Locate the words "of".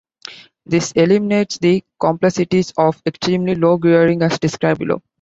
2.75-2.99